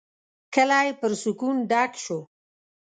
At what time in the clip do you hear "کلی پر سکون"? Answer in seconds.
0.53-1.55